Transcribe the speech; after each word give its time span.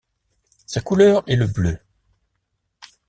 Sa 0.65 0.81
couleur 0.81 1.21
est 1.27 1.35
le 1.35 1.45
bleu. 1.45 1.77